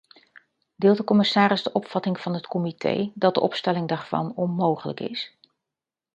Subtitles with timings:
[0.75, 5.33] Deelt de commissaris de opvatting van het comité dat de opstelling daarvan onmogelijk is?